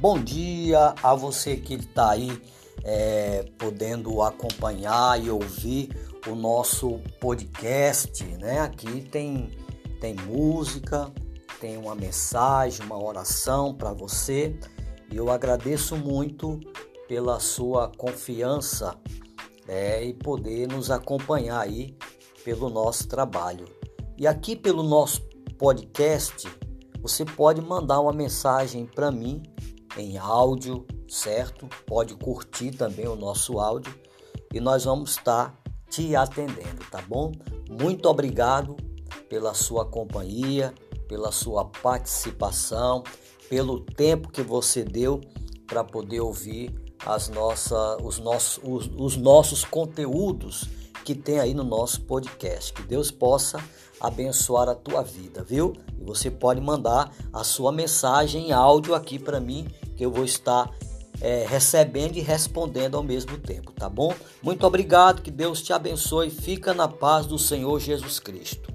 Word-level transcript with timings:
Bom 0.00 0.18
dia 0.18 0.94
a 1.02 1.14
você 1.14 1.58
que 1.58 1.74
está 1.74 2.12
aí 2.12 2.40
é, 2.82 3.44
podendo 3.58 4.22
acompanhar 4.22 5.22
e 5.22 5.28
ouvir 5.28 5.90
o 6.26 6.34
nosso 6.34 7.00
podcast, 7.20 8.24
né? 8.40 8.60
Aqui 8.60 9.02
tem, 9.02 9.50
tem 10.00 10.14
música, 10.14 11.12
tem 11.60 11.76
uma 11.76 11.94
mensagem, 11.94 12.86
uma 12.86 12.98
oração 12.98 13.74
para 13.74 13.92
você 13.92 14.58
e 15.12 15.18
eu 15.18 15.30
agradeço 15.30 15.94
muito 15.96 16.58
pela 17.06 17.38
sua 17.38 17.92
confiança 17.94 18.96
é, 19.68 20.02
e 20.02 20.14
poder 20.14 20.66
nos 20.66 20.90
acompanhar 20.90 21.60
aí 21.60 21.94
pelo 22.42 22.70
nosso 22.70 23.06
trabalho. 23.06 23.66
E 24.16 24.26
aqui 24.26 24.56
pelo 24.56 24.82
nosso 24.82 25.20
podcast, 25.58 26.48
você 27.02 27.22
pode 27.22 27.60
mandar 27.60 28.00
uma 28.00 28.14
mensagem 28.14 28.86
para 28.86 29.10
mim 29.10 29.42
em 29.96 30.18
áudio, 30.18 30.86
certo? 31.08 31.68
Pode 31.86 32.14
curtir 32.14 32.72
também 32.72 33.06
o 33.06 33.16
nosso 33.16 33.58
áudio 33.58 33.94
e 34.52 34.60
nós 34.60 34.84
vamos 34.84 35.12
estar 35.12 35.60
te 35.88 36.14
atendendo, 36.14 36.84
tá 36.90 37.02
bom? 37.02 37.32
Muito 37.68 38.06
obrigado 38.08 38.76
pela 39.28 39.54
sua 39.54 39.84
companhia, 39.84 40.74
pela 41.08 41.32
sua 41.32 41.64
participação, 41.64 43.02
pelo 43.48 43.80
tempo 43.80 44.30
que 44.30 44.42
você 44.42 44.84
deu 44.84 45.20
para 45.66 45.82
poder 45.82 46.20
ouvir 46.20 46.74
as 47.04 47.28
nossas, 47.28 47.96
os, 48.02 48.18
nossos, 48.18 48.60
os, 48.62 48.90
os 48.96 49.16
nossos 49.16 49.64
conteúdos 49.64 50.68
que 51.04 51.14
tem 51.14 51.40
aí 51.40 51.54
no 51.54 51.64
nosso 51.64 52.02
podcast. 52.02 52.72
Que 52.72 52.82
Deus 52.82 53.10
possa 53.10 53.62
abençoar 54.00 54.68
a 54.68 54.74
tua 54.74 55.02
vida, 55.02 55.42
viu? 55.42 55.74
E 56.00 56.04
você 56.04 56.30
pode 56.30 56.60
mandar 56.60 57.12
a 57.32 57.44
sua 57.44 57.70
mensagem 57.70 58.48
em 58.48 58.52
áudio 58.52 58.94
aqui 58.94 59.18
para 59.18 59.38
mim, 59.38 59.68
que 59.96 60.04
eu 60.04 60.10
vou 60.10 60.24
estar 60.24 60.70
é, 61.20 61.44
recebendo 61.46 62.16
e 62.16 62.20
respondendo 62.20 62.96
ao 62.96 63.02
mesmo 63.02 63.36
tempo, 63.36 63.72
tá 63.72 63.88
bom? 63.88 64.14
Muito 64.42 64.66
obrigado, 64.66 65.22
que 65.22 65.30
Deus 65.30 65.62
te 65.62 65.72
abençoe. 65.72 66.30
Fica 66.30 66.72
na 66.72 66.88
paz 66.88 67.26
do 67.26 67.38
Senhor 67.38 67.78
Jesus 67.78 68.18
Cristo. 68.18 68.69